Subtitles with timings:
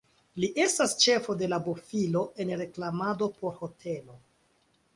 [0.43, 4.21] Li estas ĉefo de la bofilo en reklamado por hotelo.